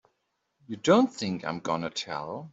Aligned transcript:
You 0.65 0.77
don't 0.77 1.13
think 1.13 1.45
I'm 1.45 1.59
gonna 1.59 1.91
tell! 1.91 2.49